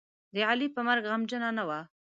د 0.33 0.35
علي 0.49 0.67
په 0.75 0.81
مرګ 0.87 1.03
غمجنـه 1.11 1.49
نه 1.57 1.63
وه. 1.69 1.79